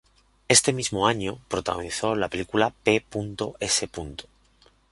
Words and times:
Ese 0.47 0.73
mismo 0.73 1.05
año 1.05 1.37
protagonizó 1.47 2.15
la 2.15 2.27
película 2.27 2.73
"P. 2.83 3.05
S.". 3.59 3.87